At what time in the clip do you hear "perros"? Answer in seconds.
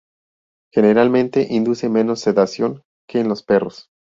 3.43-3.87